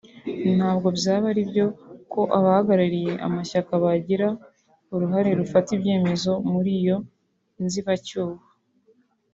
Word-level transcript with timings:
ntabwo 0.57 0.87
byaba 0.97 1.25
aribyo 1.31 1.65
ko 2.11 2.21
abahagarariye 2.37 3.13
amashyaka 3.25 3.71
bagira 3.83 4.27
uruhari 4.93 5.29
rufata 5.39 5.69
ibyemezo 5.77 6.31
mur’iyo 6.51 6.97
nzibacyuho 7.65 8.35